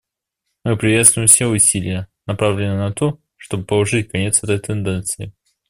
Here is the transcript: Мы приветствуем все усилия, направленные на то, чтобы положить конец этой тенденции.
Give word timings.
Мы 0.63 0.77
приветствуем 0.77 1.27
все 1.27 1.45
усилия, 1.45 2.07
направленные 2.25 2.75
на 2.87 2.91
то, 2.91 3.19
чтобы 3.37 3.65
положить 3.65 4.09
конец 4.09 4.43
этой 4.43 4.57
тенденции. 4.57 5.31